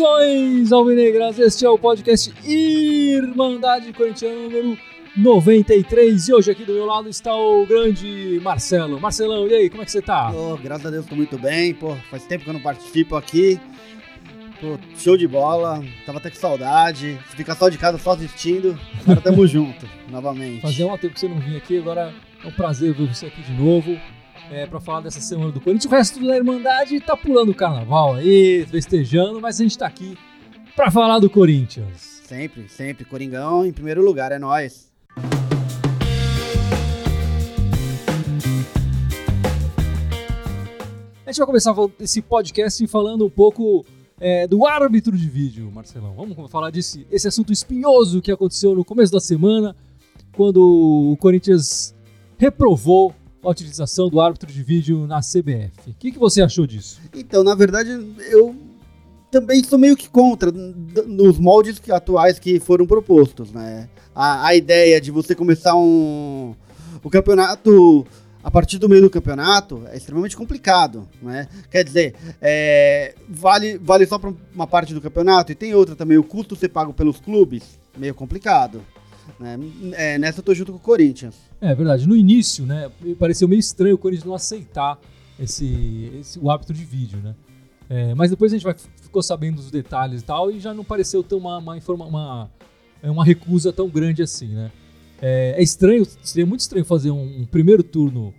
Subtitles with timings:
[0.00, 4.78] Saudações alvinegras, este é o podcast Irmandade Corintiana número
[5.14, 8.98] 93 e hoje aqui do meu lado está o grande Marcelo.
[8.98, 10.32] Marcelão, e aí, como é que você tá?
[10.34, 13.60] Oh, graças a Deus tô muito bem, pô, faz tempo que eu não participo aqui.
[14.58, 19.20] Pô, show de bola, tava até com saudade, ficar só de casa só assistindo, agora
[19.20, 20.62] tamo junto, novamente.
[20.62, 23.42] Fazia um tempo que você não vinha aqui, agora é um prazer ver você aqui
[23.42, 24.00] de novo
[24.50, 25.90] é, para falar dessa semana do Corinthians.
[25.90, 30.18] O resto da Irmandade tá pulando o carnaval aí, festejando, mas a gente tá aqui
[30.74, 32.20] para falar do Corinthians.
[32.24, 33.04] Sempre, sempre.
[33.04, 34.90] Coringão em primeiro lugar, é nós.
[41.24, 43.86] A gente vai começar esse podcast falando um pouco
[44.18, 46.12] é, do árbitro de vídeo, Marcelão.
[46.16, 49.76] Vamos falar desse esse assunto espinhoso que aconteceu no começo da semana,
[50.32, 51.94] quando o Corinthians
[52.36, 55.90] reprovou a utilização do árbitro de vídeo na CBF.
[55.90, 57.00] O que, que você achou disso?
[57.14, 57.90] Então, na verdade,
[58.30, 58.54] eu
[59.30, 63.88] também sou meio que contra nos moldes atuais que foram propostos, né?
[64.14, 66.54] A, a ideia de você começar um
[67.02, 68.06] o campeonato
[68.42, 71.46] a partir do meio do campeonato é extremamente complicado, né?
[71.70, 76.18] Quer dizer, é, vale, vale só para uma parte do campeonato e tem outra também,
[76.18, 78.82] o custo ser pago pelos clubes, meio complicado.
[79.38, 79.58] Né?
[79.92, 81.34] É, nessa eu tô junto com o Corinthians.
[81.60, 82.06] É verdade.
[82.06, 84.98] No início, né, pareceu meio estranho o Corinthians não aceitar
[85.38, 87.34] esse, esse o árbitro de vídeo, né?
[87.88, 90.84] É, mas depois a gente vai, ficou sabendo dos detalhes e tal, e já não
[90.84, 92.50] pareceu ter uma, uma, uma,
[93.02, 94.70] é, uma recusa tão grande assim, né?
[95.20, 98.32] É, é, estranho, seria muito estranho fazer um, um primeiro turno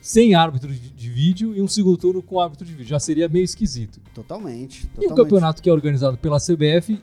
[0.00, 2.88] sem árbitro de, de, vídeo e um segundo turno com árbitro de vídeo.
[2.88, 4.00] Já seria meio esquisito.
[4.14, 4.86] Totalmente.
[4.86, 5.10] totalmente.
[5.10, 7.02] E o campeonato que é organizado pela CBF,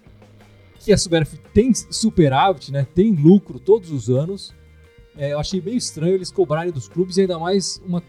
[0.85, 2.85] que a CBF tem superávit, né?
[2.93, 4.53] Tem lucro todos os anos.
[5.17, 8.03] É, eu achei meio estranho eles cobrarem dos clubes ainda mais uma,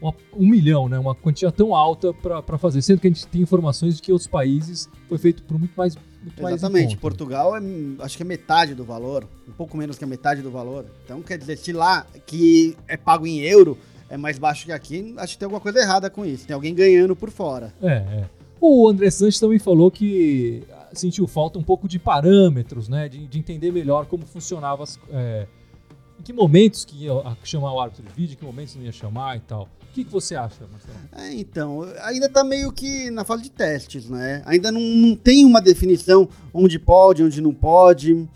[0.00, 0.98] uma, um milhão, né?
[0.98, 4.28] Uma quantia tão alta para fazer, sendo que a gente tem informações de que outros
[4.28, 5.96] países foi feito por muito mais.
[6.22, 6.88] Muito Exatamente.
[6.88, 7.60] Mais Portugal é,
[8.00, 10.84] acho que é metade do valor, um pouco menos que a metade do valor.
[11.04, 15.14] Então, quer dizer, se lá que é pago em euro é mais baixo que aqui,
[15.16, 16.46] acho que tem alguma coisa errada com isso.
[16.46, 17.72] Tem alguém ganhando por fora.
[17.80, 18.24] É, é.
[18.60, 20.62] O André Santos também falou que
[20.94, 23.08] sentiu falta um pouco de parâmetros, né?
[23.08, 24.98] De, de entender melhor como funcionava as.
[25.10, 25.46] É,
[26.18, 28.92] em que momentos que ia chamar o árbitro de vídeo, em que momentos não ia
[28.92, 29.68] chamar e tal.
[29.82, 30.96] O que, que você acha, Marcelo?
[31.12, 34.42] É, então, ainda está meio que na fase de testes, né?
[34.46, 38.26] Ainda não, não tem uma definição onde pode, onde não pode.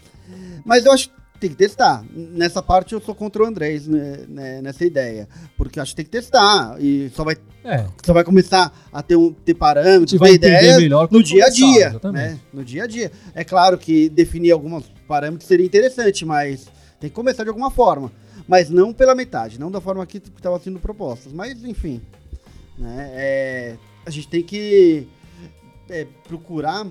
[0.64, 2.04] Mas eu acho tem que testar.
[2.12, 5.28] Nessa parte eu sou contra o Andrés, né, né, nessa ideia.
[5.56, 6.76] Porque acho que tem que testar.
[6.80, 7.86] E só vai, é.
[8.04, 12.00] só vai começar a ter, um, ter parâmetros, ter ideias no dia a dia.
[12.12, 12.38] Né?
[12.52, 13.10] No dia a dia.
[13.34, 16.66] É claro que definir alguns parâmetros seria interessante, mas
[17.00, 18.10] tem que começar de alguma forma.
[18.48, 21.32] Mas não pela metade, não da forma que estava sendo propostas.
[21.32, 22.00] Mas, enfim.
[22.78, 23.10] Né?
[23.14, 25.08] É, a gente tem que
[25.88, 26.86] é, procurar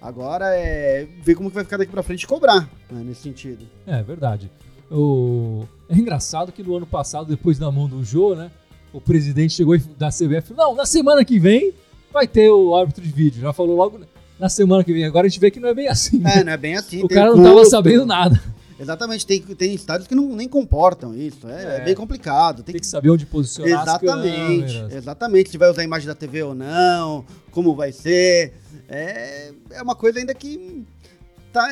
[0.00, 3.66] agora é ver como que vai ficar daqui para frente e cobrar, né, nesse sentido.
[3.86, 4.50] É verdade.
[4.90, 5.64] O...
[5.88, 8.50] É engraçado que no ano passado, depois da mão do Jô, né?
[8.92, 11.74] O presidente chegou da CBF não, na semana que vem
[12.10, 13.42] vai ter o árbitro de vídeo.
[13.42, 14.00] Já falou logo
[14.38, 15.04] na semana que vem.
[15.04, 16.18] Agora a gente vê que não é bem assim.
[16.18, 16.44] É, né?
[16.44, 17.02] não é bem assim.
[17.02, 18.40] O cara não estava sabendo nada.
[18.80, 21.48] Exatamente, tem, tem estádios que não, nem comportam isso.
[21.48, 21.76] É, é.
[21.78, 22.58] é bem complicado.
[22.58, 25.50] Tem, tem que, que, saber onde posicionar Exatamente, exatamente.
[25.50, 28.54] Se vai usar a imagem da TV ou não, como vai ser.
[28.88, 30.84] É, é uma coisa ainda que
[31.52, 31.70] tá,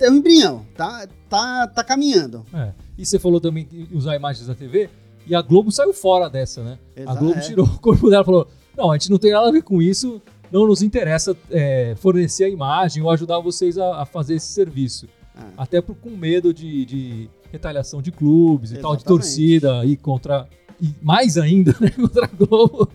[0.00, 2.44] é um embrião, tá, tá, tá caminhando.
[2.54, 2.72] É.
[2.96, 4.88] E você falou também usar imagens da TV,
[5.26, 6.78] e a Globo saiu fora dessa, né?
[7.06, 7.40] a Globo é.
[7.40, 9.80] tirou o corpo dela e falou: não, a gente não tem nada a ver com
[9.80, 10.20] isso,
[10.50, 15.08] não nos interessa é, fornecer a imagem ou ajudar vocês a, a fazer esse serviço.
[15.36, 15.50] Ah.
[15.58, 20.48] Até por, com medo de, de, retaliação de clubes e tal, de torcida e contra.
[20.80, 22.90] E mais ainda, né, contra a Globo.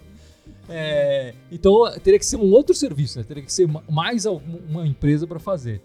[0.70, 3.26] É, então teria que ser um outro serviço, né?
[3.28, 5.82] teria que ser mais uma empresa para fazer.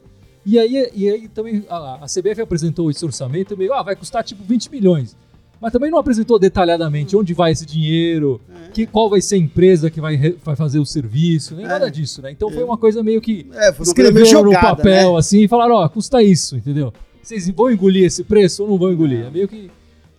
[0.46, 4.22] E aí, e aí também a, a, CBF apresentou esse orçamento meio, ah, vai custar
[4.22, 5.16] tipo 20 milhões.
[5.60, 7.20] Mas também não apresentou detalhadamente hum.
[7.20, 8.68] onde vai esse dinheiro, é.
[8.68, 11.68] que, qual vai ser a empresa que vai, vai fazer o serviço, nem é.
[11.68, 12.30] nada disso, né?
[12.30, 15.18] Então foi uma coisa meio que é, escreveram no papel né?
[15.18, 16.92] assim e falaram, ó, oh, custa isso, entendeu?
[17.22, 19.24] Vocês vão engolir esse preço ou não vão engolir?
[19.24, 19.70] É, é meio que,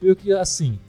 [0.02, 0.80] meio que assim.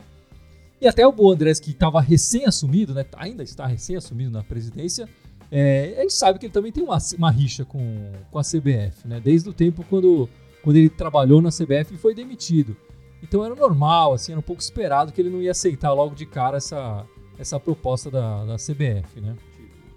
[0.87, 5.09] E até o Andrés, que estava recém-assumido, né, ainda está recém-assumido na presidência,
[5.51, 9.05] é, a gente sabe que ele também tem uma, uma rixa com, com a CBF,
[9.05, 9.19] né?
[9.19, 10.29] Desde o tempo quando,
[10.63, 12.77] quando ele trabalhou na CBF e foi demitido.
[13.21, 16.25] Então era normal, assim, era um pouco esperado que ele não ia aceitar logo de
[16.25, 17.05] cara essa,
[17.37, 19.35] essa proposta da, da CBF, né?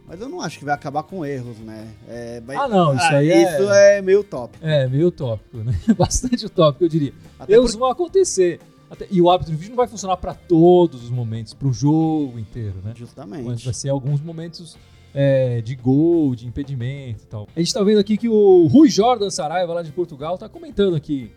[0.08, 1.88] Mas eu não acho que vai acabar com erros, né?
[2.08, 3.44] É, ah, não, isso ah, aí é...
[3.44, 4.66] Isso é meio tópico.
[4.66, 5.80] É, meio tópico, né?
[5.96, 7.14] Bastante utópico, eu diria.
[7.38, 7.82] Até Erros por...
[7.82, 8.60] vão acontecer.
[8.90, 11.74] Até, e o árbitro de vídeo não vai funcionar para todos os momentos, para o
[11.74, 12.94] jogo inteiro, né?
[12.96, 13.44] Justamente.
[13.44, 14.76] Mas vai ser alguns momentos
[15.14, 17.48] é, de gol, de impedimento e tal.
[17.56, 20.96] A gente tá vendo aqui que o Rui Jordan Saraiva, lá de Portugal, tá comentando
[20.96, 21.32] aqui.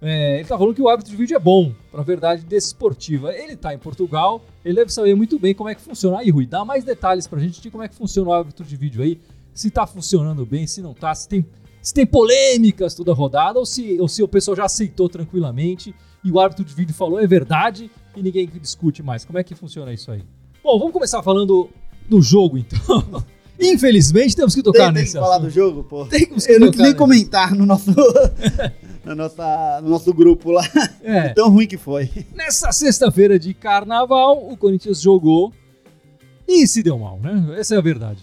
[0.00, 3.32] É, ele tá falando que o árbitro de vídeo é bom, pra verdade desportiva.
[3.32, 6.18] Ele tá em Portugal, ele deve saber muito bem como é que funciona.
[6.18, 8.76] Aí, Rui, dá mais detalhes pra gente de como é que funciona o árbitro de
[8.76, 9.20] vídeo aí.
[9.54, 11.46] Se tá funcionando bem, se não tá, se tem,
[11.80, 15.94] se tem polêmicas toda rodada, ou se, ou se o pessoal já aceitou tranquilamente
[16.26, 19.24] e o árbitro de vídeo falou é verdade e ninguém discute mais.
[19.24, 20.22] Como é que funciona isso aí?
[20.62, 21.70] Bom, vamos começar falando
[22.08, 23.24] do jogo, então.
[23.58, 25.48] Infelizmente, temos que tocar tem, tem nesse que falar assunto.
[25.48, 26.04] do jogo, pô.
[26.06, 26.94] Temos que Eu não nem nesse.
[26.94, 27.90] comentar no nosso,
[29.04, 30.62] na nossa, no nosso grupo lá.
[31.02, 31.28] É.
[31.30, 32.10] Tão ruim que foi.
[32.34, 35.52] Nessa sexta-feira de carnaval, o Corinthians jogou
[36.46, 37.54] e se deu mal, né?
[37.56, 38.22] Essa é a verdade.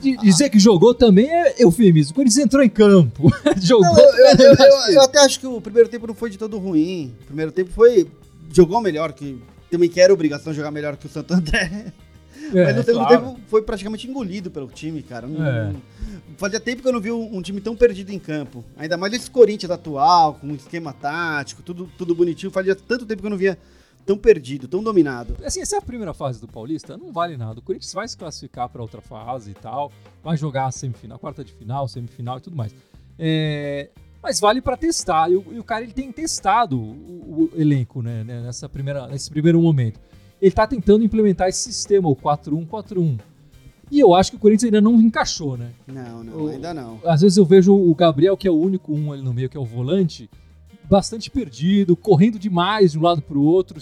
[0.00, 2.12] De- dizer que jogou também é eufemismo.
[2.12, 3.30] O Corinthians entrou em campo.
[3.60, 3.86] jogou.
[3.86, 6.38] Não, eu, eu- eu- eu- eu até acho que o primeiro tempo não foi de
[6.38, 7.12] todo ruim.
[7.22, 8.06] O primeiro tempo foi.
[8.52, 9.38] Jogou melhor que.
[9.70, 11.92] Também que era obrigação de jogar melhor que o Santo André.
[12.54, 13.22] é, Mas no segundo claro.
[13.26, 15.26] tempo foi praticamente engolido pelo time, cara.
[15.26, 15.72] Não- É.
[16.36, 18.62] Fazia tempo que eu não vi um, um time tão perdido em campo.
[18.76, 22.52] Ainda mais esse Corinthians atual, com um esquema tático, tudo, tudo bonitinho.
[22.52, 23.58] Fazia tanto tempo que eu não via
[24.06, 25.36] tão perdido, tão dominado.
[25.44, 27.58] Assim, essa é a primeira fase do Paulista, não vale nada.
[27.58, 29.90] O Corinthians vai se classificar para outra fase e tal,
[30.22, 32.72] vai jogar a semifinal, quarta de final, semifinal e tudo mais.
[33.18, 33.90] É,
[34.22, 35.30] mas vale para testar.
[35.30, 39.06] E o, e o cara ele tem testado o, o elenco, né, né, nessa primeira,
[39.08, 39.98] nesse primeiro momento.
[40.40, 43.18] Ele tá tentando implementar esse sistema, o 4-1-4-1.
[43.90, 45.70] E eu acho que o Corinthians ainda não encaixou, né?
[45.86, 47.00] Não, não, O- ainda não.
[47.04, 49.56] Às vezes eu vejo o Gabriel, que é o único um ali no meio, que
[49.56, 50.28] é o volante,
[50.88, 53.80] bastante perdido, correndo demais de um lado para o outro,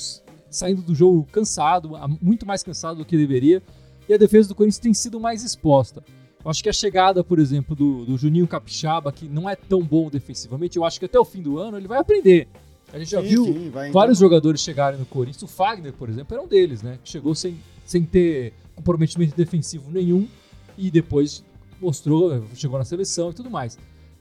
[0.51, 3.63] saindo do jogo cansado, muito mais cansado do que deveria.
[4.09, 6.03] E a defesa do Corinthians tem sido mais exposta.
[6.45, 9.83] Eu acho que a chegada, por exemplo, do, do Juninho Capixaba, que não é tão
[9.83, 12.49] bom defensivamente, eu acho que até o fim do ano ele vai aprender.
[12.93, 15.43] A gente já Sim, viu sim, vários jogadores chegarem no Corinthians.
[15.43, 16.99] O Fagner, por exemplo, era um deles, né?
[17.03, 20.29] Que chegou sem, sem ter comprometimento defensivo nenhum
[20.77, 21.43] e depois
[21.81, 23.79] mostrou, chegou na seleção e tudo mais.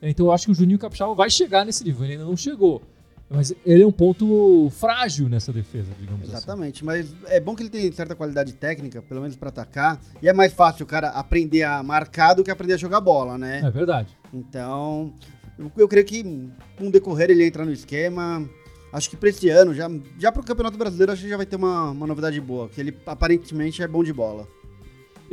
[0.10, 2.82] Então eu acho que o Juninho Capixaba vai chegar nesse nível, ele ainda não chegou.
[3.30, 6.34] Mas ele é um ponto frágil nessa defesa, digamos assim.
[6.34, 10.30] Exatamente, mas é bom que ele tem certa qualidade técnica, pelo menos pra atacar, e
[10.30, 13.62] é mais fácil o cara aprender a marcar do que aprender a jogar bola, né?
[13.64, 14.16] É verdade.
[14.32, 15.14] Então,
[15.58, 16.24] eu, eu creio que
[16.78, 18.48] com o decorrer ele entra no esquema.
[18.92, 19.90] Acho que pra esse ano, já,
[20.20, 22.96] já pro Campeonato Brasileiro, acho que já vai ter uma, uma novidade boa, que ele
[23.08, 24.48] aparentemente é bom de bola.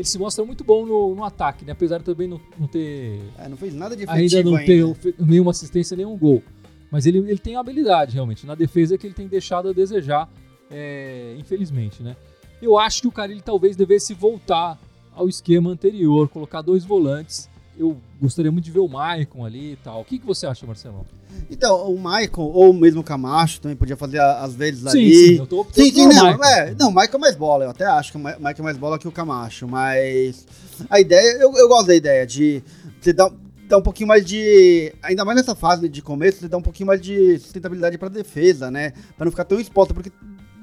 [0.00, 1.72] Ele se mostra muito bom no, no ataque, né?
[1.72, 3.20] Apesar de também não, não ter.
[3.36, 4.82] É, não fez nada de Ainda não ter
[5.18, 6.42] nenhuma assistência, nenhum gol.
[6.90, 8.46] Mas ele, ele tem habilidade, realmente.
[8.46, 10.26] Na defesa é que ele tem deixado a desejar,
[10.70, 12.16] é, infelizmente, né?
[12.62, 14.80] Eu acho que o Carilli talvez devesse voltar
[15.14, 17.49] ao esquema anterior, colocar dois volantes.
[17.80, 20.02] Eu gostaria muito de ver o Maicon ali e tal.
[20.02, 21.06] O que, que você acha, Marcelão?
[21.50, 25.14] Então, o Maicon, ou mesmo o Camacho, também podia fazer às vezes Sim, ali.
[25.14, 26.44] sim, eu tô Sim, sim, não, Maicon.
[26.44, 28.64] é, não, o Maicon é mais bola, eu até acho que o Ma- Maicon é
[28.64, 30.46] mais bola que o Camacho, mas
[30.90, 32.62] a ideia, eu, eu gosto da ideia de
[33.00, 33.30] você dar,
[33.66, 36.88] dar um pouquinho mais de, ainda mais nessa fase de começo, você dá um pouquinho
[36.88, 40.12] mais de sustentabilidade pra defesa, né, Pra não ficar tão exposta, porque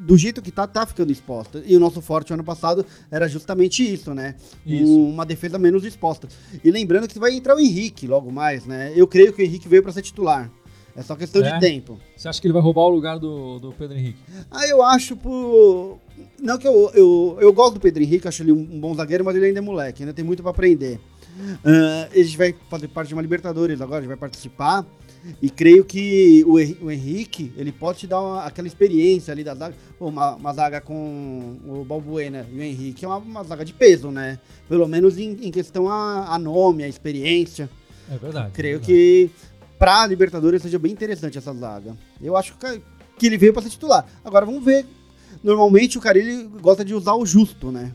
[0.08, 3.84] do jeito que tá, tá ficando exposta, e o nosso forte ano passado era justamente
[3.94, 4.90] isso, né, Isso.
[5.00, 6.30] uma defesa menos exposta,
[6.64, 9.68] e lembrando que vai entrar o Henrique logo mais, né, eu creio que o Henrique
[9.68, 10.50] veio pra ser titular,
[10.96, 11.52] é só questão É?
[11.54, 12.00] de tempo.
[12.16, 14.18] Você acha que ele vai roubar o lugar do, do Pedro Henrique?
[14.50, 16.00] Ah, eu acho por.
[16.42, 19.36] Não que eu, eu, eu gosto do Pedro Henrique, acho ele um, bom zagueiro, mas
[19.36, 21.00] ele ainda é moleque, ainda tem muito pra aprender.
[21.64, 24.84] Ah, ele vai fazer parte de uma Libertadores agora, ele vai participar.
[25.42, 29.44] E creio que o, Hen- o Henrique, ele pode te dar uma- aquela experiência ali
[29.44, 29.76] da zaga.
[30.00, 34.10] Uma, uma zaga com o Balbuena e o Henrique é uma, uma zaga de peso,
[34.12, 34.40] né?
[34.70, 37.70] Pelo menos em, em questão a, a nome, a experiência.
[38.10, 38.52] É verdade.
[38.54, 38.94] Creio é verdade.
[38.94, 39.30] que
[39.78, 41.96] pra Libertadores seja bem interessante essa zaga.
[42.22, 42.82] Eu acho que,
[43.18, 44.06] que ele veio pra ser titular.
[44.24, 44.86] Agora vamos ver.
[45.44, 47.94] Normalmente o Carilli gosta de usar o justo, né?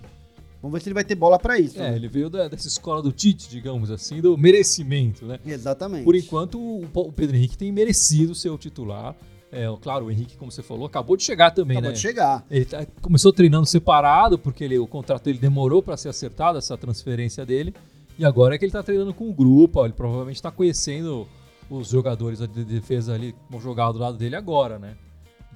[0.62, 1.76] Vamos ver se ele vai ter bola pra isso.
[1.78, 1.96] É, né?
[1.96, 5.40] ele veio da- dessa escola do Tite, digamos assim, do merecimento, né?
[5.44, 6.04] Exatamente.
[6.04, 9.16] Por enquanto, o o Pedro Henrique tem merecido ser o titular.
[9.50, 11.94] É, claro, o Henrique, como você falou, acabou de chegar também, Acabou né?
[11.96, 12.46] de chegar.
[12.50, 16.78] Ele tá- começou treinando separado, porque ele- o contrato dele demorou para ser acertado, essa
[16.78, 17.74] transferência dele.
[18.18, 21.26] E agora é que ele tá treinando com o grupo, ó, ele provavelmente tá conhecendo
[21.68, 24.94] os jogadores de defesa ali que vão jogar do lado dele agora, né?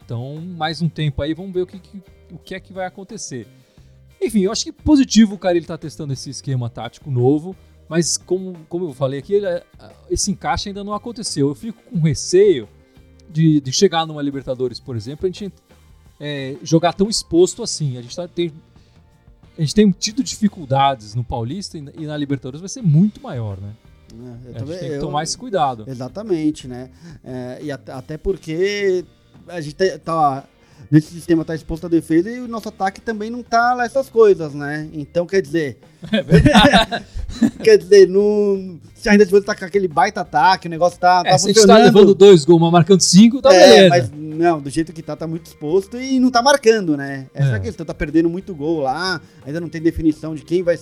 [0.04, 2.86] Então, mais um tempo aí, vamos ver o que, que- o que é que vai
[2.86, 3.46] acontecer.
[4.22, 7.54] Enfim, eu acho que positivo o cara ele tá testando esse esquema tático novo,
[7.88, 9.62] mas como, como eu falei aqui, ele-
[10.10, 11.48] esse encaixe ainda não aconteceu.
[11.48, 12.68] Eu fico com receio
[13.30, 15.52] de, de chegar numa Libertadores, por exemplo, a gente
[16.18, 17.96] é, jogar tão exposto assim.
[17.98, 18.52] A gente, tá, tem,
[19.56, 23.74] a gente tem tido dificuldades no Paulista e na, Libertadores vai ser muito maior, né?
[24.14, 25.84] Eu A gente tem que eu- tomar esse cuidado.
[25.86, 26.90] Exatamente, né?
[27.22, 29.04] É, e at- até porque
[29.48, 30.44] a gente te- tá.
[30.90, 34.08] Nesse sistema tá exposto à defesa e o nosso ataque também não tá lá essas
[34.08, 34.88] coisas, né?
[34.92, 35.78] Então, quer dizer.
[36.12, 37.02] É
[37.62, 41.30] quer dizer, não, se ainda você tá com aquele baita ataque, o negócio tá, é,
[41.30, 41.70] tá se funcionando.
[41.70, 43.88] a gente tá levando dois gols, mas marcando cinco, tá é, beleza.
[43.88, 47.26] Mas não, do jeito que tá, tá muito exposto e não tá marcando, né?
[47.34, 47.52] Essa é.
[47.52, 50.78] é a questão, tá perdendo muito gol lá, ainda não tem definição de quem vai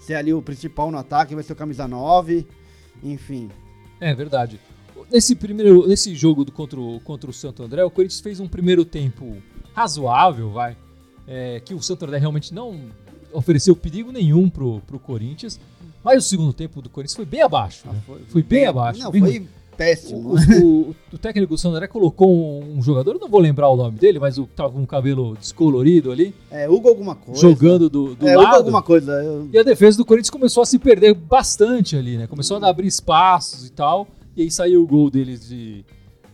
[0.00, 2.46] ser ali o principal no ataque, vai ser o camisa 9,
[3.02, 3.50] enfim.
[4.00, 4.60] É verdade.
[5.10, 8.48] Nesse primeiro, nesse jogo do, contra, o, contra o Santo André, o Corinthians fez um
[8.48, 9.36] primeiro tempo
[9.74, 10.76] razoável, vai.
[11.26, 12.80] É, que o Santo André realmente não
[13.32, 15.58] ofereceu perigo nenhum pro, pro Corinthians.
[16.02, 17.84] Mas o segundo tempo do Corinthians foi bem abaixo.
[17.86, 18.02] Ah, né?
[18.06, 19.00] foi, foi, bem, bem abaixo.
[19.00, 19.46] Não, foi
[19.76, 20.34] péssimo.
[20.34, 23.96] O, o, o, técnico do Santo André colocou um, jogador, não vou lembrar o nome
[23.96, 26.34] dele, mas o que tava com o cabelo descolorido ali.
[26.50, 27.40] É, Hugo alguma coisa.
[27.40, 28.48] Jogando do, do é, lado.
[28.48, 29.12] Hugo alguma coisa.
[29.22, 29.48] Eu...
[29.52, 32.26] E a defesa do Corinthians começou a se perder bastante ali, né?
[32.26, 34.08] Começou a abrir espaços e tal.
[34.38, 35.84] E aí saiu o gol deles de.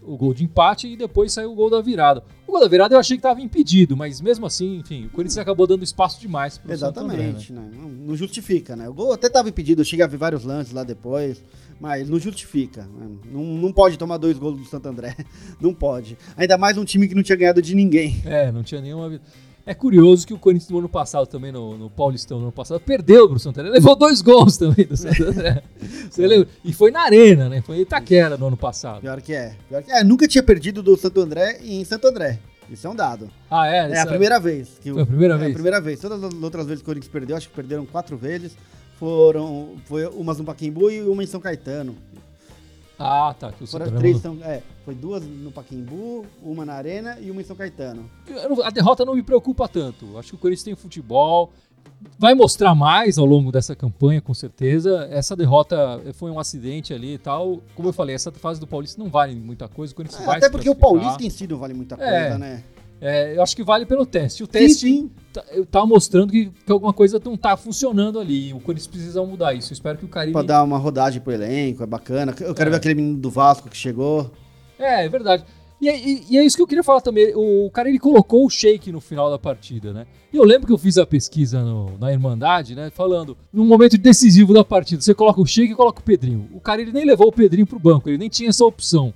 [0.03, 2.23] O gol de empate e depois saiu o gol da virada.
[2.47, 5.39] O gol da virada eu achei que estava impedido, mas mesmo assim, enfim, o Corinthians
[5.39, 7.71] acabou dando espaço demais pro Exatamente, André, né?
[7.71, 7.79] né?
[7.81, 8.87] Não, não, justifica, né?
[8.87, 11.43] O gol até estava impedido, eu cheguei a ver vários lances lá depois,
[11.81, 12.83] mas não justifica.
[12.83, 13.17] Né?
[13.33, 15.17] Não, não pode tomar dois gols do Santo André.
[15.59, 16.19] Não pode.
[16.37, 18.21] Ainda mais um time que não tinha ganhado de ninguém.
[18.27, 19.19] É, não tinha nenhuma.
[19.67, 22.81] É curioso que o Corinthians no ano passado, também no, no Paulistão, no ano passado,
[22.81, 23.73] perdeu pro Santo André.
[23.73, 25.63] Levou dois gols também do Santo André.
[26.11, 26.49] Você lembra?
[26.63, 27.63] E foi na Arena, né?
[27.63, 29.01] Foi em Itaquera no ano passado.
[29.01, 29.57] Pior que é.
[29.67, 30.05] Pior que é.
[30.05, 32.39] Nunca tinha perdido do Santo André em Santo André.
[32.71, 33.31] Isso é um dado.
[33.51, 33.91] Ah, é?
[33.91, 34.79] É a primeira vez.
[34.83, 35.49] Que foi a primeira é vez?
[35.49, 36.01] É a primeira vez.
[36.01, 38.57] Todas as outras vezes que o Corinthians perdeu, acho que perderam quatro vezes.
[38.99, 39.77] Foram.
[39.87, 41.97] Foi umas no Paquimbu e uma em São Caetano.
[42.99, 43.53] Ah, tá.
[43.53, 47.41] Que o Foram três São, é, foi duas no Paquimbu, uma na Arena e uma
[47.41, 48.09] em São Caetano.
[48.63, 50.17] A derrota não me preocupa tanto.
[50.17, 51.51] Acho que o Corinthians tem futebol,
[52.19, 55.09] vai mostrar mais ao longo dessa campanha, com certeza.
[55.11, 57.61] Essa derrota foi um acidente ali e tal.
[57.75, 59.93] Como eu falei, essa fase do Paulista não vale muita coisa.
[59.93, 62.39] O Corinthians é, vai até porque o Paulista em si não vale muita coisa, é,
[62.39, 62.65] né?
[63.01, 64.43] É, eu acho que vale pelo teste.
[64.43, 65.11] O teste sim, sim.
[65.35, 68.55] Tá, tá, mostrando que, que, alguma coisa não tá funcionando ali.
[68.55, 69.73] O Corinthians precisa mudar isso.
[69.73, 70.33] Eu espero que o Caribe.
[70.33, 72.33] Pra dar uma rodagem pro elenco, é bacana.
[72.41, 72.71] Eu quero é.
[72.71, 74.31] ver aquele menino do Vasco que chegou.
[74.79, 75.45] É, é verdade.
[75.81, 77.35] E, e, e, é isso que eu queria falar também.
[77.35, 80.07] O, o cara ele colocou o shake no final da partida, né?
[80.33, 82.91] E eu lembro que eu fiz a pesquisa no, na Irmandade, né?
[82.91, 86.49] Falando, num momento decisivo da partida, você coloca o shake e coloca o Pedrinho.
[86.55, 89.13] O cara ele nem levou o Pedrinho pro banco, ele nem tinha essa opção.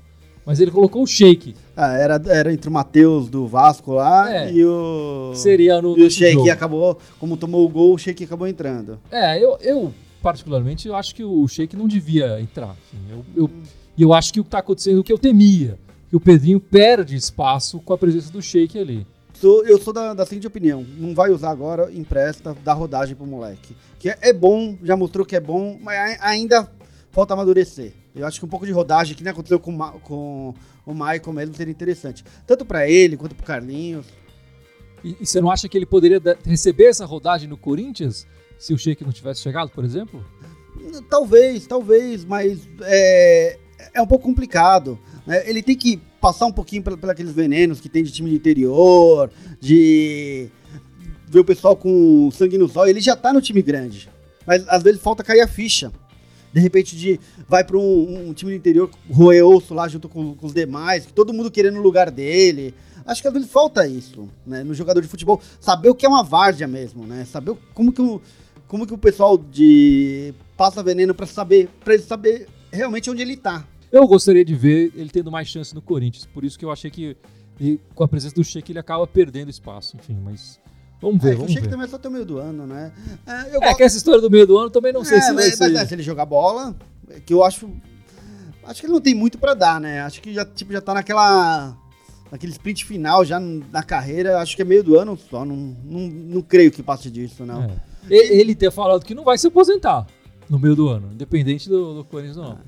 [0.49, 1.55] Mas ele colocou o shake.
[1.77, 5.33] Ah, era, era entre o Matheus do Vasco lá é, e o.
[5.35, 5.95] Seria no.
[5.99, 8.99] E o Sheik acabou, como tomou o gol, o Sheik acabou entrando.
[9.13, 12.71] É, eu, eu particularmente, eu acho que o Sheik não devia entrar.
[12.71, 13.51] Assim, eu, eu,
[13.99, 15.79] eu acho que o que está acontecendo, o que eu temia,
[16.09, 19.07] que o Pedrinho perde espaço com a presença do Sheik ali.
[19.35, 23.27] Sou, eu sou da, da seguinte opinião: não vai usar agora, empresta, dá rodagem pro
[23.27, 23.77] moleque.
[23.99, 26.67] Que é, é bom, já mostrou que é bom, mas ainda
[27.11, 27.93] falta amadurecer.
[28.19, 31.55] Eu acho que um pouco de rodagem, que nem aconteceu com, com o Michael mesmo,
[31.55, 32.25] seria interessante.
[32.47, 34.07] Tanto para ele quanto pro Carlinhos.
[35.05, 38.27] E, e, você não acha que ele poderia receber essa rodagem no Corinthians
[38.59, 40.25] se o Sheik não tivesse chegado, por exemplo?
[41.09, 43.59] Talvez, talvez, mas é,
[43.95, 44.99] é um pouco complicado.
[45.25, 45.49] Né?
[45.49, 49.31] Ele tem que passar um pouquinho por, aqueles venenos que tem de time de interior,
[49.61, 50.49] de
[51.29, 52.91] ver o pessoal com sangue nos olhos.
[52.91, 54.09] Ele já tá no time grande,
[54.45, 55.93] mas às vezes falta cair a ficha
[56.59, 60.35] de repente de vai para um, um, time do interior roer osso lá junto com,
[60.35, 62.75] com, os demais, todo mundo querendo o lugar dele.
[63.07, 66.09] Acho que às vezes falta isso, né, no jogador de futebol, saber o que é
[66.09, 67.25] uma várzea mesmo, né?
[67.25, 68.21] Saber como que o,
[68.67, 73.37] como que o pessoal de passa veneno para saber, para ele saber realmente onde ele
[73.37, 73.67] tá.
[73.91, 76.91] Eu gostaria de ver ele tendo mais chance no Corinthians, por isso que eu achei
[76.91, 77.17] que
[77.95, 80.61] com a presença do Sheik ele acaba perdendo espaço, enfim, mas
[81.01, 81.67] Vamos ver, é, vamos achei ver.
[81.67, 82.93] que também é só até o meio do ano, né?
[83.27, 85.33] É, eu é que essa história do meio do ano também não sei é, se
[85.33, 85.69] vai mas, ser.
[85.73, 86.75] Mas é, se ele jogar bola,
[87.25, 87.71] que eu acho...
[88.65, 90.03] Acho que ele não tem muito pra dar, né?
[90.03, 91.77] Acho que já, tipo, já tá naquela...
[92.31, 95.47] Naquele sprint final, já na carreira, acho que é meio do ano só.
[95.47, 97.65] Não, não, não creio que passe disso, não.
[97.65, 97.71] É.
[98.11, 100.07] Ele ter falado que não vai se aposentar
[100.49, 102.53] no meio do ano, independente do, do Corinthians, não.
[102.53, 102.59] Ah.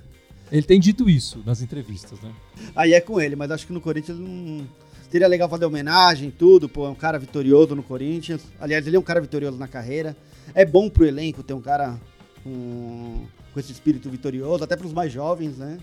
[0.50, 2.32] Ele tem dito isso nas entrevistas, né?
[2.74, 4.66] Aí é com ele, mas acho que no Corinthians não
[5.10, 8.42] Seria legal fazer homenagem tudo, pô, é um cara vitorioso no Corinthians.
[8.60, 10.16] Aliás, ele é um cara vitorioso na carreira.
[10.54, 11.98] É bom pro elenco ter um cara
[12.44, 15.78] com, com esse espírito vitorioso, até pros mais jovens, né?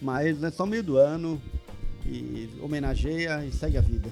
[0.00, 1.40] Mas é só meio do ano
[2.06, 4.10] e homenageia e segue a vida.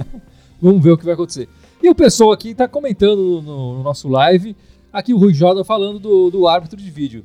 [0.60, 1.48] Vamos ver o que vai acontecer.
[1.82, 4.54] E o pessoal aqui tá comentando no, no nosso live,
[4.92, 7.24] aqui o Rui Jordan falando do, do árbitro de vídeo.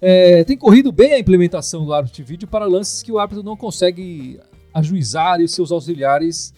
[0.00, 3.44] É, tem corrido bem a implementação do árbitro de vídeo para lances que o árbitro
[3.44, 4.40] não consegue
[4.72, 6.54] ajuizar e seus auxiliares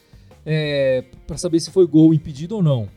[0.46, 2.88] é, para saber se foi gol impedido ou não.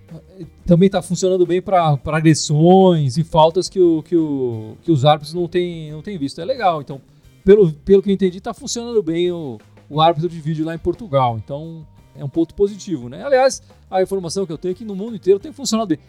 [0.65, 5.33] Também está funcionando bem para agressões e faltas que, o, que, o, que os árbitros
[5.33, 6.41] não têm, não têm visto.
[6.41, 6.81] É legal.
[6.81, 7.01] Então,
[7.43, 9.57] pelo, pelo que eu entendi, está funcionando bem o,
[9.89, 11.37] o árbitro de vídeo lá em Portugal.
[11.37, 13.23] Então, é um ponto positivo, né?
[13.23, 15.99] Aliás, a informação que eu tenho é que no mundo inteiro tem funcionado bem.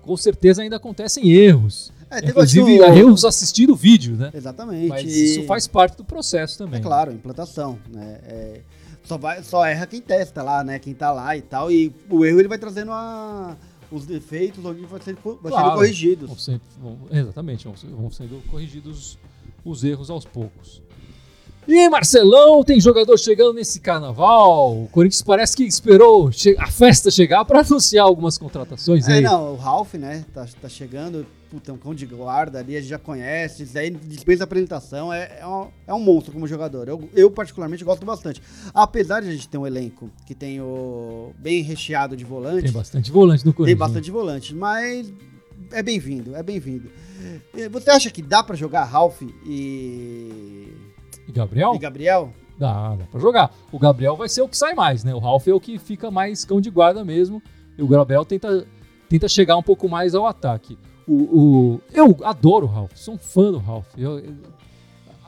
[0.00, 1.92] Com certeza ainda acontecem erros.
[2.10, 4.30] É, Inclusive, o- erros assistindo o vídeo, né?
[4.34, 4.88] Exatamente.
[4.88, 6.80] Mas isso faz parte do processo também.
[6.80, 8.18] É claro, implantação, né?
[8.24, 8.60] É,
[9.04, 10.78] só, vai, só erra quem testa lá, né?
[10.78, 11.70] Quem tá lá e tal.
[11.70, 13.56] E o erro ele vai trazendo a,
[13.90, 15.66] os defeitos onde vai, ser, vai Claro.
[15.66, 16.28] sendo corrigidos.
[16.28, 19.18] Vão ser- vão- exatamente, vão sendo corrigidos
[19.64, 20.82] os erros aos poucos.
[21.68, 24.84] E aí, Marcelão, tem jogador chegando nesse carnaval.
[24.84, 29.20] O Corinthians parece que esperou a festa chegar para anunciar algumas contratações É, aí.
[29.20, 30.24] não, o Ralph, né?
[30.32, 33.64] Tá, tá chegando, puta, é um cão de guarda ali, a gente já conhece.
[33.64, 36.88] Isso aí dispensa apresentação, é, é, um, é um monstro como jogador.
[36.88, 38.40] Eu, eu, particularmente, gosto bastante.
[38.72, 42.72] Apesar de a gente ter um elenco que tem o bem recheado de volantes, Tem
[42.72, 43.78] bastante volante no tem Corinthians.
[43.78, 45.12] bastante volante, mas
[45.70, 46.90] é bem-vindo, é bem-vindo.
[47.72, 50.72] Você acha que dá pra jogar Ralph e,
[51.28, 51.74] E Gabriel?
[51.74, 52.32] e Gabriel?
[52.58, 53.54] Dá, dá pra jogar.
[53.70, 55.14] O Gabriel vai ser o que sai mais, né?
[55.14, 57.40] O Ralf é o que fica mais cão de guarda mesmo.
[57.76, 58.66] E o Gabriel tenta,
[59.08, 60.76] tenta chegar um pouco mais ao ataque.
[61.06, 63.86] O, o- eu adoro o Ralf, sou um fã do Ralf.
[63.96, 64.34] Eu, eu-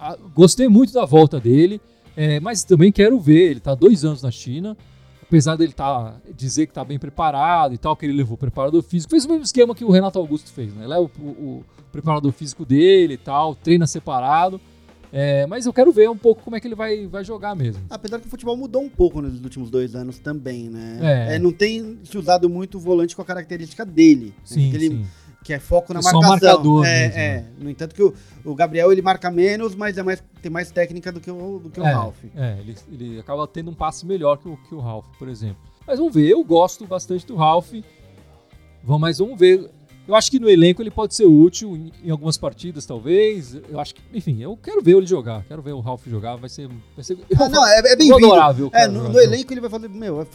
[0.00, 1.80] a- gostei muito da volta dele,
[2.16, 3.50] é, mas também quero ver.
[3.52, 4.76] Ele tá dois anos na China.
[5.22, 8.82] Apesar dele tá, dizer que tá bem preparado e tal, que ele levou o preparador
[8.82, 10.84] físico, fez o mesmo esquema que o Renato Augusto fez, né?
[10.88, 11.28] Leva o, o-
[11.60, 14.60] o preparador físico dele e tal, treina separado.
[15.12, 17.82] É, mas eu quero ver um pouco como é que ele vai, vai jogar mesmo.
[17.90, 20.98] Apesar que o futebol mudou um pouco nos últimos dois anos também, né?
[21.30, 21.34] É.
[21.36, 24.26] É, não tem se usado muito o volante com a característica dele.
[24.26, 24.32] né?
[24.44, 25.06] Sim, Aquele- sim.
[25.42, 26.30] Que é foco na É só marcação.
[26.50, 27.28] marcador é, mesmo, é.
[27.40, 27.46] né?
[27.58, 28.12] No entanto que o,
[28.44, 31.70] o Gabriel ele marca menos, mas é mais, tem mais técnica do que o, do
[31.70, 32.22] que o é, Ralph.
[32.36, 35.56] É, ele, ele acaba tendo um passe melhor que o, que o Ralph, por exemplo.
[35.86, 37.72] Mas vamos ver, eu gosto bastante do Ralph.
[38.84, 39.70] Vamos, mas vamos ver.
[40.10, 43.54] Eu acho que no elenco ele pode ser útil em, em algumas partidas, talvez.
[43.68, 45.44] Eu acho que, enfim, eu quero ver ele jogar.
[45.44, 46.34] Quero ver o Ralph jogar.
[46.34, 46.68] Vai ser.
[46.96, 48.28] Vai ser Ah, não, é, é bem-vindo.
[48.28, 50.26] o É, no, no elenco ele vai fazer, meu, é-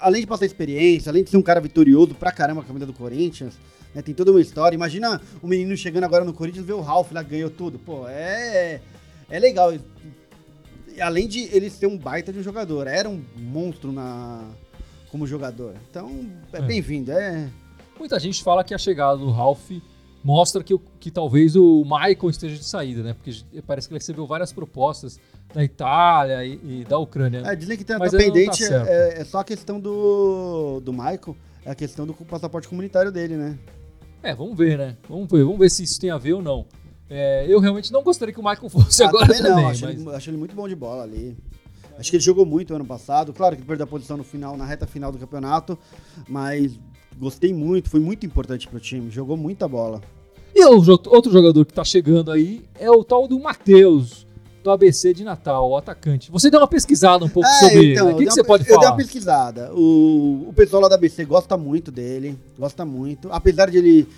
[0.00, 2.84] além de passar experiência, além de ser um cara vitorioso pra caramba com a camisa
[2.84, 3.54] do Corinthians,
[3.94, 4.74] né, tem toda uma história.
[4.74, 7.78] Imagina o menino chegando agora no Corinthians e ver o Ralph lá ganhou tudo.
[7.78, 8.80] Pô, é,
[9.30, 9.72] é legal.
[11.00, 14.42] Além de ele ser um baita de um jogador, era um monstro na,
[15.12, 15.74] como jogador.
[15.88, 16.62] Então, é, É.
[16.62, 17.12] bem-vindo.
[17.12, 17.48] É,
[17.98, 19.70] Muita gente fala que a chegada do Ralph
[20.22, 23.14] mostra que, que talvez o Michael esteja de saída, né?
[23.14, 23.32] Porque
[23.62, 25.20] parece que ele recebeu várias propostas
[25.54, 27.42] da Itália e, e da Ucrânia.
[27.46, 31.36] é, dizem que tem Mas pendente, tá é, é só a questão do, do Michael,
[31.64, 33.58] é a questão do passaporte comunitário dele, né?
[34.22, 34.96] É, vamos ver, né?
[35.08, 36.66] Vamos ver, vamos ver se isso tem a ver ou não.
[37.08, 39.84] É, eu realmente não gostaria que o Michael fosse Ah, agora também também, não, acho,
[39.84, 41.36] mas ele, acho ele muito bom de bola ali.
[41.96, 43.32] Acho que ele jogou muito ano passado.
[43.32, 45.78] Claro que perdeu a posição no final, na reta final do campeonato,
[46.28, 46.78] mas
[47.18, 50.00] gostei muito, foi muito importante pro time, jogou muita bola.
[50.54, 54.26] E outro jogador que tá chegando aí é o tal do Matheus,
[54.64, 56.30] do ABC de Natal, o atacante.
[56.30, 57.86] Você deu uma pesquisada um pouco É, sobre ele.
[57.88, 57.92] né?
[57.94, 58.90] então, O que, que você pode Eu dei falar?
[58.90, 59.70] uma pesquisada.
[59.74, 63.28] O, o pessoal lá da ABC gosta muito dele, gosta muito.
[63.30, 64.08] Apesar de ele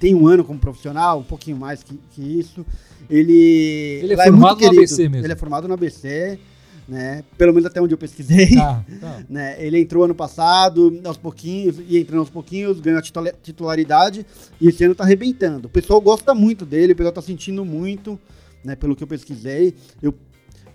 [0.00, 2.64] ter um ano como profissional, um pouquinho mais que, que isso,
[3.10, 4.00] ele...
[4.02, 4.78] Ele é lá formado muito no.
[4.78, 5.26] ABC mesmo.
[5.26, 6.38] Ele é formado no ABC,
[6.86, 7.24] né?
[7.38, 8.54] Pelo menos até onde eu pesquisei.
[8.54, 9.22] Tá, tá.
[9.28, 9.56] né?
[9.58, 14.26] Ele entrou ano passado, aos pouquinhos, ia entrando aos pouquinhos, ganhou a titula- titularidade
[14.60, 15.66] e esse ano tá arrebentando.
[15.66, 18.18] O pessoal gosta muito dele, o pessoal tá sentindo muito,
[18.62, 18.76] né?
[18.76, 19.74] Pelo que eu pesquisei.
[20.02, 20.14] Eu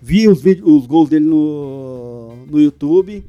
[0.02, 3.24] vi os, vídeos, os gols dele no, no YouTube.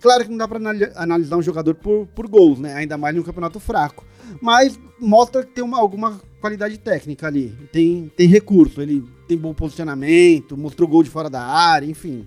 [0.00, 2.74] Claro que não dá anali- analisar um jogador por, por gols, né?
[2.74, 4.04] Ainda mais num campeonato fraco.
[4.40, 7.56] Mas mostra que tem uma, alguma qualidade técnica ali.
[7.72, 12.26] Tem, tem recurso, ele tem bom posicionamento, mostrou gol de fora da área, enfim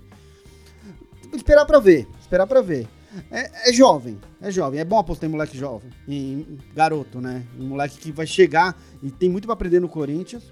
[1.36, 2.88] esperar pra ver, esperar pra ver.
[3.30, 4.80] É, é jovem, é jovem.
[4.80, 7.44] É bom apostar em moleque jovem, em garoto, né?
[7.58, 10.42] Um moleque que vai chegar e tem muito pra aprender no Corinthians.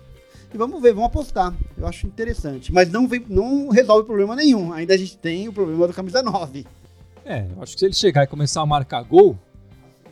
[0.53, 1.55] E vamos ver, vamos apostar.
[1.77, 2.73] Eu acho interessante.
[2.73, 4.73] Mas não, vem, não resolve problema nenhum.
[4.73, 6.67] Ainda a gente tem o problema do camisa 9.
[7.25, 9.37] É, eu acho que se ele chegar e começar a marcar gol,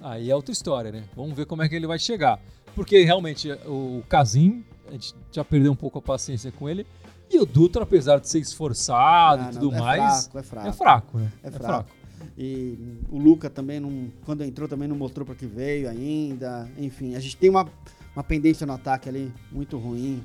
[0.00, 1.04] aí é outra história, né?
[1.14, 2.40] Vamos ver como é que ele vai chegar.
[2.74, 6.86] Porque realmente o Casim, a gente já perdeu um pouco a paciência com ele.
[7.30, 10.42] E o Dutra, apesar de ser esforçado Ah, e não, tudo é mais, fraco, é
[10.42, 10.68] fraco.
[10.68, 11.32] é fraco, né?
[11.44, 11.90] É fraco.
[12.36, 12.76] E
[13.08, 16.68] o Luca também, não, quando entrou, também não mostrou para que veio ainda.
[16.78, 17.68] Enfim, a gente tem uma,
[18.14, 20.22] uma pendência no ataque ali muito ruim.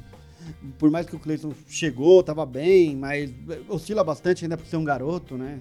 [0.79, 3.31] Por mais que o Cleiton chegou, tava bem, mas
[3.67, 5.59] oscila bastante ainda por ser um garoto, né?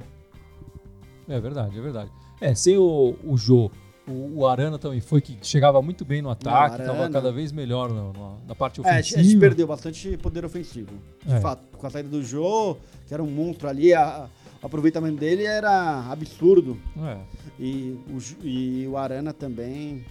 [1.28, 2.10] É verdade, é verdade.
[2.40, 3.70] É, sem o, o Jô,
[4.06, 7.90] o, o Arana também foi que chegava muito bem no ataque, estava cada vez melhor
[7.92, 9.20] na, na- na parte É, a gente- ofensiva.
[9.20, 10.92] a gente perdeu bastante poder ofensivo.
[11.24, 11.40] De É.
[11.40, 14.28] fato, com a saída do Jô, que era um monstro ali, a-
[14.62, 16.78] o aproveitamento dele era absurdo.
[16.98, 17.18] É.
[17.58, 20.04] E o, e o Arana também.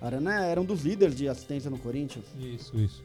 [0.00, 2.24] Arana era um dos líderes de assistência no Corinthians.
[2.38, 3.02] Isso, isso.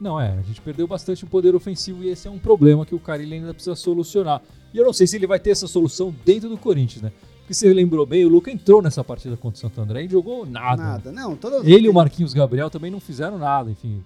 [0.00, 2.94] Não, é, a gente perdeu bastante o poder ofensivo e esse é um problema que
[2.94, 4.42] o Carilli ainda precisa solucionar.
[4.72, 7.12] E eu não sei se ele vai ter essa solução dentro do Corinthians, né?
[7.48, 10.44] Porque você lembrou bem, o Luca entrou nessa partida contra o Santo André e jogou
[10.44, 10.82] nada.
[10.82, 11.38] Nada, não.
[11.64, 14.04] Ele e o Marquinhos Gabriel também não fizeram nada, enfim.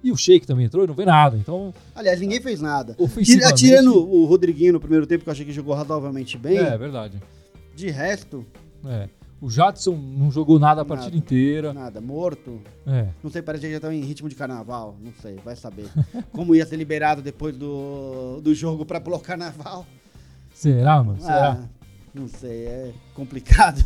[0.00, 1.74] E o Sheik também entrou e não vê nada, então...
[1.92, 2.94] Aliás, ninguém fez nada.
[2.96, 3.64] Ofensivamente...
[3.64, 6.56] Tirando o Rodriguinho no primeiro tempo, que eu achei que jogou razoavelmente bem.
[6.56, 7.20] É, verdade.
[7.74, 8.46] De resto...
[8.86, 9.08] É.
[9.40, 11.18] O Jadson não jogou nada a partida Nada.
[11.18, 11.72] inteira.
[11.74, 12.60] Nada, morto.
[12.86, 13.08] É.
[13.24, 14.96] Não sei, parece que já estava em ritmo de carnaval.
[15.02, 15.88] Não sei, vai saber.
[16.30, 19.84] Como ia ser liberado depois do, do jogo pra pular o carnaval.
[20.54, 21.20] Será, mano?
[21.20, 21.68] Será?
[22.14, 23.84] Não sei, é complicado.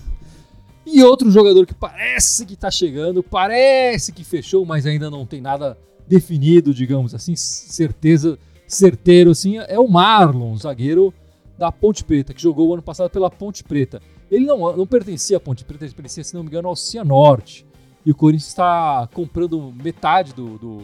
[0.85, 5.41] E outro jogador que parece que tá chegando, parece que fechou, mas ainda não tem
[5.41, 11.13] nada definido, digamos assim, certeza, certeiro assim, é o Marlon, zagueiro
[11.59, 14.01] da Ponte Preta, que jogou o ano passado pela Ponte Preta.
[14.31, 17.67] Ele não, não pertencia à Ponte Preta, ele pertencia, se não me engano, ao Cianorte.
[18.07, 20.79] E o Corinthians está comprando metade do, do,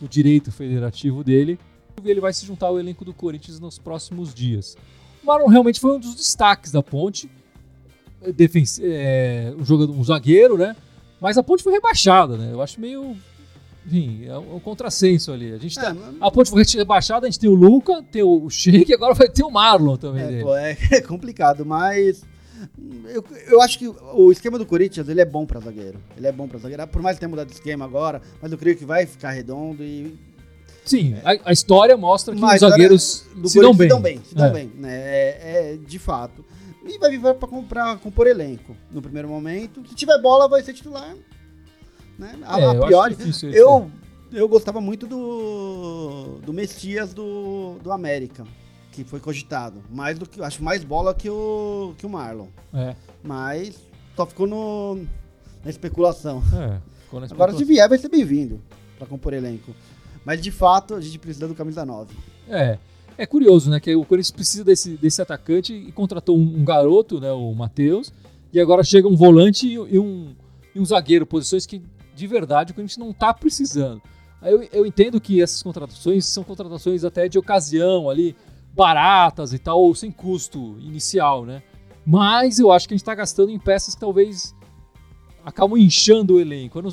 [0.00, 1.58] do direito federativo dele.
[2.02, 4.76] E ele vai se juntar ao elenco do Corinthians nos próximos dias.
[5.24, 7.30] O Marlon realmente foi um dos destaques da Ponte.
[8.36, 10.76] Defens é, um, jogador, um zagueiro, né?
[11.20, 12.50] Mas a Ponte foi rebaixada, né?
[12.52, 13.16] Eu acho meio.
[13.86, 15.52] Enfim, é um, um contrassenso ali.
[15.52, 18.22] A, gente É, tá, mas- a Ponte foi rebaixada, a gente tem o Luca, tem
[18.22, 20.40] o Sheik e agora vai ter o Marlon também.
[20.40, 22.22] É, pô, é, é complicado, mas
[23.06, 25.98] eu, eu acho que o esquema do Corinthians ele é bom pra zagueiro.
[26.16, 26.86] Ele é bom pra zagueiro.
[26.88, 29.82] Por mais que tenha mudado de esquema agora, mas eu creio que vai ficar redondo
[29.82, 30.14] e
[30.84, 33.88] Sim, a, a história mostra que Mas os zagueiros se dão bem.
[33.88, 34.50] Se dão bem, se dão É.
[34.52, 34.92] bem, né?
[34.94, 36.44] É, é, de fato.
[36.84, 39.82] E vai vir para comprar, compor elenco no primeiro momento.
[39.88, 41.14] Se tiver bola, vai ser titular.
[42.18, 42.38] Né?
[42.44, 43.90] A, É, a eu esse- eu,
[44.32, 48.44] eu gostava muito do, do Messias do, do América,
[48.92, 49.82] que foi cogitado.
[49.90, 52.48] Mais do que, acho mais bola que o, que o Marlon.
[52.74, 53.76] É, Mas
[54.14, 54.96] só ficou no,
[55.64, 56.42] na especulação.
[56.52, 56.78] é.
[57.04, 57.66] Ficou na Agora, se especulação.
[57.66, 58.60] vier, vai ser bem-vindo
[58.98, 59.74] para compor elenco.
[60.24, 62.14] Mas de fato, a gente precisa do camisa 9.
[62.48, 62.78] É.
[63.16, 63.78] É curioso, né?
[63.78, 67.30] Que o Corinthians precisa desse, desse atacante e contratou um, um garoto, né?
[67.30, 68.12] O Matheus.
[68.52, 70.34] E agora chega um volante e, e um,
[70.74, 71.80] e um zagueiro, posições que
[72.14, 74.00] de verdade o Corinthians não tá precisando.
[74.40, 78.36] Aí eu, eu entendo que essas contratações são contratações até de ocasião ali,
[78.74, 81.62] baratas e tal, ou sem custo inicial, né?
[82.06, 84.54] Mas eu acho que a gente tá gastando em peças que talvez
[85.44, 86.82] acabam inchando o elenco.
[86.82, 86.92] Não-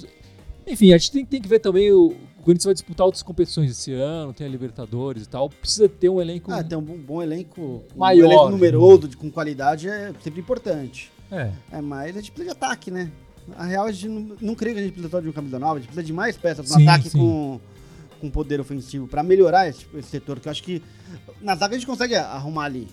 [0.68, 3.70] Enfim, a gente tem, tem que ver também o, o Corinthians vai disputar outras competições
[3.70, 5.48] esse ano, tem a Libertadores e tal.
[5.48, 6.52] Precisa ter um elenco.
[6.52, 10.42] Ah, ter um bom, bom elenco, Maior, um elenco numeroso, de, com qualidade, é sempre
[10.42, 11.12] importante.
[11.32, 13.12] É, É, mas a gente precisa de ataque, né?
[13.56, 15.60] A real, a gente não, não creio que a gente precisa só de um camisa
[15.60, 17.18] nova, a gente precisa de mais peças no Sim, ataque sim.
[17.20, 17.60] com,
[18.20, 20.82] com poder ofensivo pra melhorar esse, esse setor, que eu acho que
[21.42, 22.88] na zaga a gente consegue arrumar ali,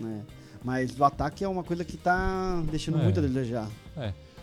[0.00, 0.22] né?
[0.64, 3.02] Mas o ataque é uma coisa que tá deixando É.
[3.02, 3.68] muito a desejar.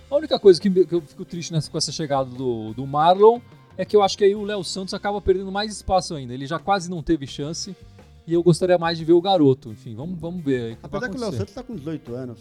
[0.09, 3.39] A única coisa que, que eu fico triste nessa, com essa chegada do, do Marlon
[3.77, 6.33] é que eu acho que aí o Léo Santos acaba perdendo mais espaço ainda.
[6.33, 7.75] Ele já quase não teve chance
[8.25, 9.69] e eu gostaria mais de ver o garoto.
[9.71, 10.75] Enfim, vamos, vamos ver aí.
[10.75, 11.31] que Apesar que o Léo.
[11.33, 12.39] Santos tá com 18 anos.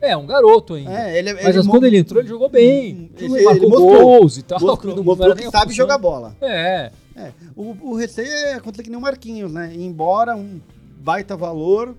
[0.00, 0.90] É, um garoto ainda.
[1.10, 3.10] É, ele, Mas ele quando ele entrou, ele jogou bem.
[3.18, 4.58] Ele- Ele, ele marcou mostrou- gols e tal.
[4.60, 6.34] mostrou, não mostrou que sabe jogar bola.
[6.40, 9.74] É, É, o, o receio é acontecer que nem o Marquinhos, né?
[9.74, 10.58] Embora um
[11.02, 11.94] baita valor,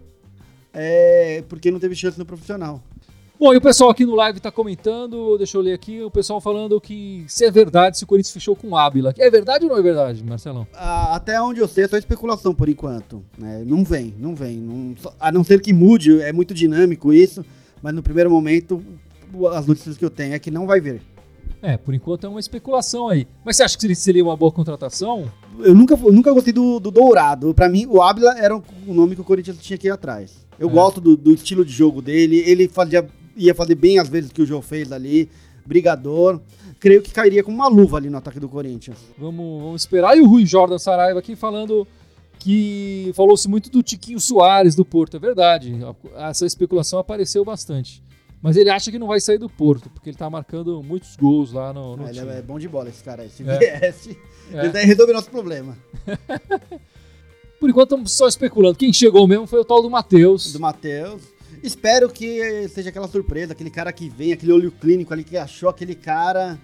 [0.73, 2.81] é porque não teve chance no profissional.
[3.41, 6.39] Bom, e o pessoal aqui no live tá comentando, deixa eu ler aqui, o pessoal
[6.39, 9.15] falando que se é verdade se o Corinthians fechou com o Ábila.
[9.17, 10.67] É verdade ou não é verdade, Marcelão?
[10.75, 13.23] Ah, até onde eu sei, é só especulação por enquanto.
[13.39, 13.63] né?
[13.65, 14.57] Não vem, não vem.
[14.57, 17.43] não- a não ser que mude, é muito dinâmico isso,
[17.81, 18.79] mas no primeiro momento,
[19.55, 21.01] as notícias que eu tenho é que não vai vir.
[21.63, 23.27] É, por enquanto é uma especulação aí.
[23.43, 25.25] Mas você acha que seria uma boa contratação?
[25.59, 27.55] Eu nunca, eu nunca gostei do, do Dourado.
[27.55, 30.45] Pra mim, o Ábila era o o nome que o Corinthians tinha que ir atrás.
[30.59, 30.71] Eu É.
[30.71, 32.37] gosto do, do estilo de jogo dele.
[32.45, 35.29] Ele fazia, ia fazer bem as vezes que o João fez ali.
[35.65, 36.39] Brigador.
[36.79, 38.97] Creio que cairia com uma luva ali no ataque do Corinthians.
[39.17, 40.17] Vamos, vamos esperar.
[40.17, 41.87] E o Rui Jordan Saraiva aqui falando
[42.39, 45.15] que falou-se muito do Tiquinho Soares do Porto.
[45.17, 45.73] É verdade.
[46.15, 48.01] Essa especulação apareceu bastante.
[48.41, 51.53] Mas ele acha que não vai sair do Porto, porque ele tá marcando muitos gols
[51.53, 52.31] lá no, no Ah, ele time.
[52.31, 53.29] é bom de bola, esse cara.
[53.29, 53.57] Se É.
[53.79, 54.17] viesse,
[54.51, 54.61] É.
[54.61, 55.77] ele daí resolver nosso problema.
[57.59, 58.75] Por enquanto estamos só especulando.
[58.77, 60.51] Quem chegou mesmo foi o tal do Matheus.
[60.53, 61.21] Do Matheus.
[61.63, 65.69] Espero que seja aquela surpresa, aquele cara que vem, aquele olho clínico ali que achou
[65.69, 66.59] aquele cara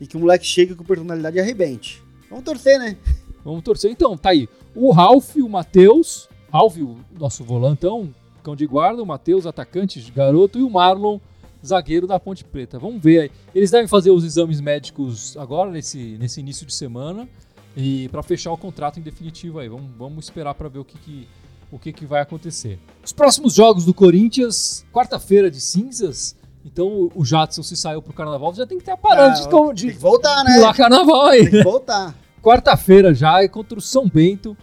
[0.00, 2.02] e que o moleque chegue com personalidade e arrebente.
[2.28, 2.96] Vamos torcer, né?
[3.44, 3.90] Vamos torcer.
[3.90, 4.48] Então, tá aí.
[4.74, 6.28] O Ralf, o Matheus.
[6.52, 9.02] Ralf, o nosso volantão, cão de guarda.
[9.02, 10.58] O Matheus, atacante, garoto.
[10.58, 11.18] E o Marlon,
[11.64, 12.78] zagueiro da Ponte Preta.
[12.78, 13.30] Vamos ver aí.
[13.54, 17.28] Eles devem fazer os exames médicos agora, nesse, nesse início de semana.
[17.76, 19.68] E para fechar o contrato em definitivo aí.
[19.68, 21.28] Vamos, vamos esperar para ver o que, que,
[21.70, 22.78] o que, que vai acontecer.
[23.04, 26.36] Os próximos jogos do Corinthians, quarta-feira de cinzas.
[26.64, 29.72] Então o- Jadson se saiu pro carnaval, já tem que ter a parada de, Ah,
[29.72, 30.54] de, tem que voltar, né?
[30.56, 31.42] pular carnaval aí.
[31.42, 32.14] Tem que voltar.
[32.42, 34.56] Quarta-feira já é contra o São Bento.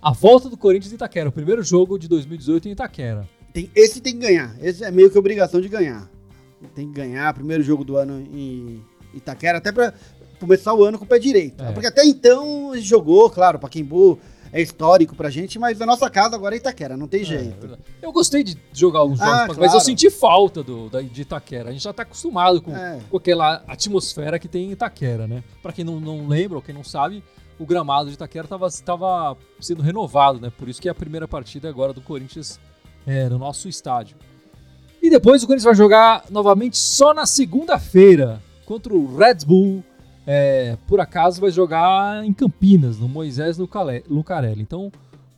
[0.00, 3.28] a volta do Corinthians em Itaquera, o primeiro jogo de 2018 em Itaquera.
[3.52, 4.56] Tem, esse tem que ganhar.
[4.60, 6.10] Esse é meio que obrigação de ganhar.
[6.74, 8.82] Tem que ganhar, primeiro jogo do ano em
[9.14, 9.92] Itaquera, até pra
[10.40, 11.62] começar o ano com o pé direito.
[11.62, 11.70] É.
[11.72, 14.18] Porque até então ele jogou, claro, Paquembu
[14.52, 17.78] é histórico pra gente, mas a nossa casa agora é Itaquera, não tem jeito.
[18.02, 19.72] Eu gostei de jogar alguns jogos, Ah, mas claro.
[19.74, 21.70] eu senti falta do, da, de Itaquera.
[21.70, 23.00] A gente já tá acostumado com, É.
[23.10, 25.42] com aquela atmosfera que tem em Itaquera, né?
[25.62, 27.24] Pra quem não, não lembra ou quem não sabe,
[27.58, 30.52] o gramado de Itaquera tava, tava sendo renovado, né?
[30.58, 32.60] Por isso que é a primeira partida agora do Corinthians
[33.06, 34.16] é, no nosso estádio.
[35.02, 39.82] E depois o Corinthians vai jogar novamente só na segunda-feira contra o Red Bull.
[40.26, 44.62] É, por acaso vai jogar em Campinas, no Moisés Lucarelli.
[44.62, 44.92] Então o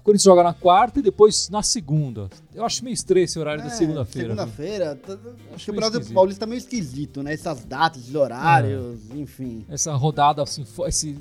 [0.04, 2.28] Corinthians joga na quarta e depois na segunda.
[2.54, 4.28] Eu acho meio estranho esse horário da É, segunda-feira.
[4.34, 4.36] viu?
[4.36, 4.96] Segunda-feira.
[4.96, 5.18] tá-
[5.54, 6.14] Acho que o Brasil esquisito.
[6.14, 7.32] Paulista tá meio esquisito, né?
[7.32, 9.64] Essas datas, esses horários, enfim.
[9.70, 11.16] Essa rodada, assim, esse,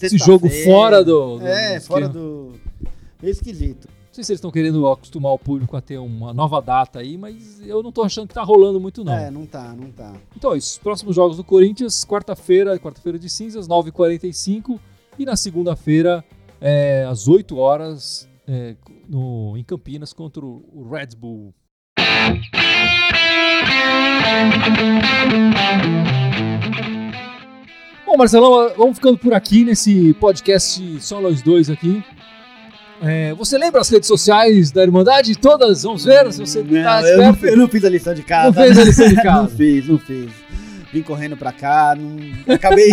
[0.00, 1.38] esse jogo fora do.
[1.38, 2.54] do É, fora do.
[3.22, 3.86] Meio esquisito.
[4.12, 7.16] Não sei se eles estão querendo acostumar o público a ter uma nova data aí,
[7.16, 9.14] mas eu não tô achando que tá rolando muito, não.
[9.14, 10.12] É, não tá, não tá.
[10.36, 10.78] Então é isso.
[10.82, 14.78] Próximos jogos do Corinthians, quarta-feira, quarta-feira de cinzas, 9h45.
[15.18, 16.22] E na segunda-feira,
[16.60, 18.76] é, às 8 horas, é,
[19.08, 21.54] no, em Campinas, contra o o Red Bull.
[28.04, 32.04] Bom, Marcelão, vamos ficando por aqui nesse podcast só nós dois aqui.
[33.04, 35.36] É, você lembra as redes sociais da Irmandade?
[35.36, 35.82] Todas?
[35.82, 37.46] Vamos ver se você não, tá eu, não, esperto.
[37.54, 38.46] eu não fiz a lição de casa.
[38.46, 39.48] Não fez a lição de não casa.
[39.56, 40.30] fiz, não fiz.
[40.92, 42.54] Vim correndo pra cá, não...
[42.54, 42.92] acabei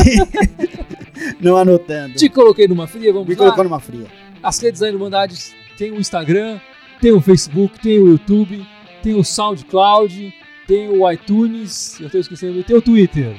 [1.40, 2.16] não anotando.
[2.16, 3.40] Te coloquei numa fria, vamos Me lá.
[3.40, 4.08] colocou numa fria.
[4.42, 5.38] As redes da Irmandade
[5.78, 6.60] tem o Instagram,
[7.02, 8.66] tem o Facebook, tem o YouTube,
[9.04, 10.34] tem o SoundCloud,
[10.66, 13.36] tem o iTunes, eu tô esquecendo, tem o Twitter.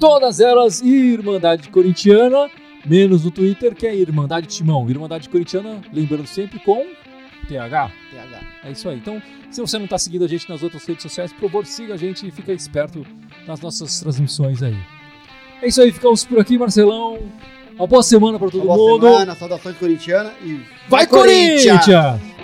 [0.00, 2.50] Todas elas Irmandade Corintiana,
[2.88, 4.88] menos o Twitter, que é Irmandade Timão.
[4.88, 6.86] Irmandade Corintiana, lembrando sempre com
[7.48, 7.90] TH.
[8.10, 8.40] TH.
[8.64, 8.96] É isso aí.
[8.96, 9.20] Então,
[9.50, 11.96] se você não está seguindo a gente nas outras redes sociais, por favor, siga a
[11.96, 13.06] gente e fica esperto
[13.46, 14.76] nas nossas transmissões aí.
[15.62, 17.18] É isso aí, ficamos por aqui, Marcelão.
[17.76, 19.06] Uma boa semana para todo Uma boa mundo.
[19.06, 22.35] semana, saudações corintianas e Vai, Corinthians!